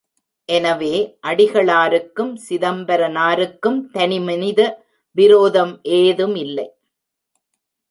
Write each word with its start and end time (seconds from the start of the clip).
எனவே, 0.49 0.93
அடிகளாருக்கும் 1.27 2.31
சிதம்பரனாருக்கும் 2.49 3.79
தனிமனித 3.91 4.59
விரோதம் 5.15 5.79
ஏதுமில்லை. 5.83 6.67